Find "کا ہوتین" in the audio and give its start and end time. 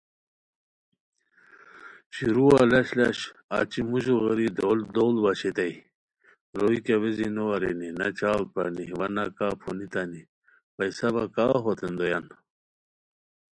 11.35-11.93